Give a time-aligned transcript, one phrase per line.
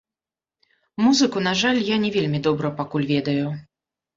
[1.03, 3.47] Музыку, на жаль, я не вельмі добра пакуль ведаю.